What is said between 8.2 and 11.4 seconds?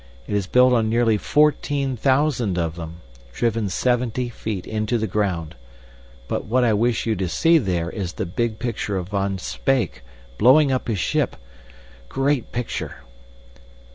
big picture of Van Speyk blowing up his ship